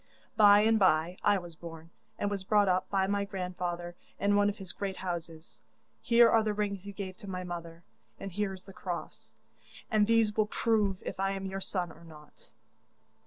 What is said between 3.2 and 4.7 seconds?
grandfather in one of